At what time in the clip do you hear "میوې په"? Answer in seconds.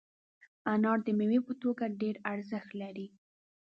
1.17-1.53